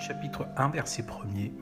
chapitre 0.00 0.46
1, 0.56 0.70
verset 0.70 1.02
1er. 1.02 1.52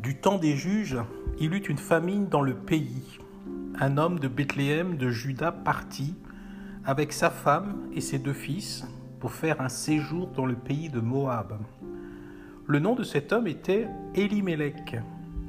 Du 0.00 0.16
temps 0.16 0.38
des 0.38 0.56
juges, 0.56 0.96
il 1.38 1.52
eut 1.52 1.66
une 1.68 1.78
famine 1.78 2.28
dans 2.28 2.40
le 2.40 2.54
pays. 2.54 3.18
Un 3.78 3.98
homme 3.98 4.18
de 4.18 4.28
Bethléem 4.28 4.96
de 4.96 5.10
Juda 5.10 5.52
partit 5.52 6.14
avec 6.86 7.12
sa 7.12 7.30
femme 7.30 7.88
et 7.92 8.00
ses 8.00 8.18
deux 8.18 8.32
fils 8.32 8.86
pour 9.20 9.32
faire 9.32 9.60
un 9.60 9.68
séjour 9.68 10.28
dans 10.28 10.46
le 10.46 10.54
pays 10.54 10.88
de 10.88 11.00
Moab. 11.00 11.58
Le 12.66 12.78
nom 12.78 12.94
de 12.94 13.04
cet 13.04 13.32
homme 13.32 13.46
était 13.46 13.88
Elimelech, 14.14 14.96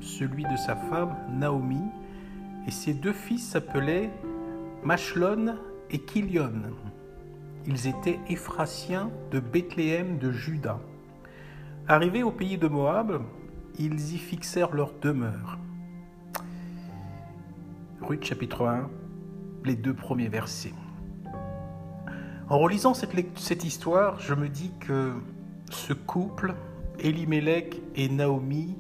celui 0.02 0.44
de 0.44 0.58
sa 0.58 0.76
femme 0.76 1.16
Naomi, 1.32 1.84
et 2.68 2.72
ses 2.72 2.94
deux 2.94 3.14
fils 3.14 3.48
s'appelaient 3.48 4.10
Machlon 4.84 5.56
et 5.92 6.00
Kilion. 6.00 6.62
Ils 7.66 7.88
étaient 7.88 8.20
Éphrasiens 8.28 9.12
de 9.32 9.40
Bethléem 9.40 10.18
de 10.18 10.32
Juda. 10.32 10.80
Arrivés 11.88 12.24
au 12.24 12.32
pays 12.32 12.58
de 12.58 12.68
Moab, 12.68 13.22
ils 13.78 14.16
y 14.16 14.18
fixèrent 14.18 14.74
leur 14.74 14.92
demeure. 15.04 15.60
Ruth 18.02 18.24
chapitre 18.24 18.66
1, 18.66 18.90
les 19.66 19.76
deux 19.76 19.94
premiers 19.94 20.28
versets. 20.28 20.74
En 22.50 22.58
relisant 22.58 22.96
cette, 22.96 23.64
histoire, 23.64 24.20
je 24.20 24.34
me 24.34 24.50
dis 24.50 24.72
que 24.80 25.14
ce 25.70 25.94
couple, 25.94 26.56
Elimelech 26.98 27.80
et 27.96 28.10
Naomi, 28.10 28.76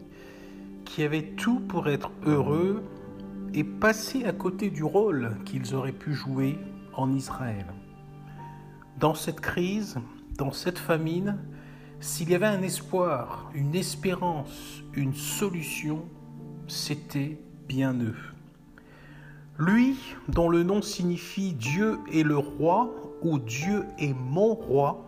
qui 0.83 1.03
avaient 1.03 1.35
tout 1.37 1.59
pour 1.59 1.87
être 1.89 2.09
heureux, 2.25 2.83
est 3.53 3.63
passé 3.63 4.25
à 4.25 4.31
côté 4.31 4.71
du 4.71 4.83
rôle 4.83 5.37
qu'ils 5.45 5.75
auraient 5.75 5.91
pu 5.91 6.15
jouer 6.15 6.57
en 6.95 7.13
Israël. 7.13 7.67
Dans 8.99 9.13
cette 9.13 9.41
crise, 9.41 9.99
dans 10.39 10.51
cette 10.51 10.79
famine, 10.79 11.37
s'il 12.05 12.29
y 12.29 12.35
avait 12.35 12.45
un 12.45 12.61
espoir, 12.61 13.49
une 13.55 13.73
espérance, 13.73 14.83
une 14.93 15.15
solution, 15.15 16.05
c'était 16.67 17.39
bien 17.67 17.95
eux. 17.95 18.15
Lui, 19.57 19.97
dont 20.27 20.47
le 20.47 20.61
nom 20.61 20.83
signifie 20.83 21.53
Dieu 21.53 21.97
est 22.13 22.21
le 22.21 22.37
roi 22.37 22.93
ou 23.23 23.39
Dieu 23.39 23.85
est 23.97 24.13
mon 24.13 24.53
roi, 24.53 25.03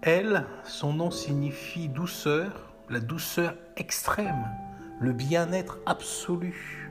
elle, 0.00 0.46
son 0.64 0.94
nom 0.94 1.10
signifie 1.10 1.88
douceur, 1.88 2.72
la 2.88 3.00
douceur 3.00 3.54
extrême, 3.76 4.48
le 5.00 5.12
bien-être 5.12 5.80
absolu. 5.84 6.90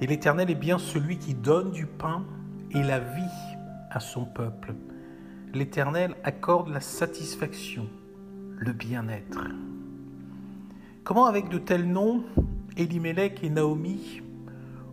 Et 0.00 0.08
l'Éternel 0.08 0.50
est 0.50 0.56
bien 0.56 0.78
celui 0.78 1.16
qui 1.16 1.34
donne 1.34 1.70
du 1.70 1.86
pain 1.86 2.24
et 2.72 2.82
la 2.82 2.98
vie 2.98 3.56
à 3.88 4.00
son 4.00 4.24
peuple. 4.24 4.74
L'Éternel 5.54 6.14
accorde 6.24 6.68
la 6.68 6.80
satisfaction, 6.80 7.86
le 8.56 8.72
bien-être. 8.72 9.48
Comment 11.04 11.26
avec 11.26 11.50
de 11.50 11.58
tels 11.58 11.86
noms, 11.86 12.24
Elimelech 12.78 13.44
et 13.44 13.50
Naomi, 13.50 14.22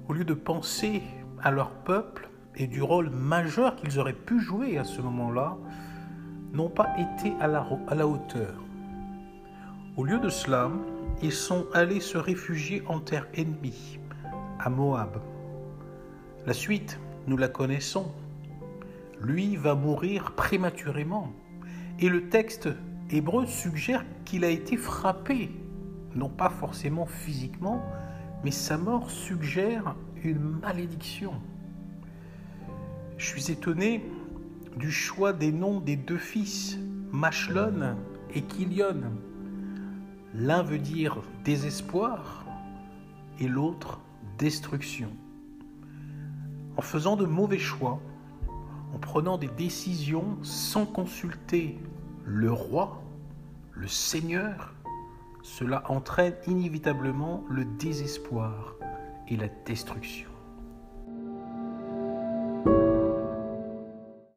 au 0.10 0.14
lieu 0.14 0.26
de 0.26 0.34
penser 0.34 1.02
à 1.42 1.52
leur 1.52 1.70
peuple 1.70 2.30
et 2.58 2.68
du 2.68 2.82
rôle 2.82 3.10
majeur 3.10 3.78
qu'ils 3.78 4.00
auraient 4.00 4.12
pu 4.12 4.42
jouer 4.42 4.78
à 4.78 4.84
ce 4.84 5.02
moment-là, 5.02 5.56
n'ont 6.52 6.68
pas 6.68 6.90
été 6.98 7.32
à 7.40 7.48
la, 7.48 7.66
à 7.88 7.96
la 7.96 8.06
hauteur? 8.06 8.54
Au 9.96 10.04
lieu 10.04 10.20
de 10.20 10.30
cela, 10.30 10.70
ils 11.24 11.32
sont 11.32 11.68
allés 11.74 12.02
se 12.02 12.18
réfugier 12.18 12.84
en 12.86 13.00
terre 13.00 13.28
ennemie, 13.34 13.98
à 14.60 14.70
Moab. 14.70 15.22
La 16.46 16.54
suite, 16.54 17.00
nous 17.28 17.38
la 17.38 17.48
connaissons 17.48 18.12
lui 19.22 19.56
va 19.56 19.76
mourir 19.76 20.32
prématurément. 20.32 21.34
Et 22.00 22.10
le 22.10 22.30
texte 22.30 22.70
hébreu 23.10 23.46
suggère 23.46 24.06
qu'il 24.26 24.46
a 24.46 24.50
été 24.50 24.78
frappé, 24.78 25.52
non 26.16 26.30
pas 26.30 26.50
forcément 26.50 27.06
physiquement, 27.06 27.84
mais 28.44 28.52
sa 28.52 28.78
mort 28.78 29.10
suggère 29.10 29.96
une 30.24 30.40
malédiction. 30.40 31.34
Je 33.18 33.26
suis 33.26 33.52
étonné 33.52 34.06
du 34.78 34.92
choix 34.92 35.34
des 35.34 35.52
noms 35.52 35.82
des 35.82 35.98
deux 35.98 36.18
fils, 36.18 36.78
Machlon 37.12 37.98
et 38.34 38.42
Kilion. 38.44 39.02
L'un 40.34 40.64
veut 40.64 40.80
dire 40.80 41.18
désespoir 41.44 42.46
et 43.40 43.48
l'autre 43.48 44.00
destruction. 44.38 45.10
En 46.78 46.82
faisant 46.82 47.18
de 47.18 47.26
mauvais 47.26 47.60
choix, 47.60 48.00
en 48.94 49.00
prenant 49.00 49.38
des 49.38 49.48
décisions 49.48 50.38
sans 50.42 50.86
consulter 50.86 51.78
le 52.26 52.52
roi, 52.52 53.02
le 53.74 53.88
Seigneur, 53.88 54.74
cela 55.44 55.84
entraîne 55.90 56.36
inévitablement 56.48 57.44
le 57.50 57.66
désespoir 57.66 58.76
et 59.28 59.38
la 59.38 59.48
destruction. 59.66 60.29